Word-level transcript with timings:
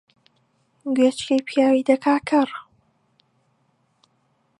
گوێچکەی 0.95 1.45
پیاوی 1.47 1.87
دەکا 1.89 2.15
کەڕ 2.29 2.49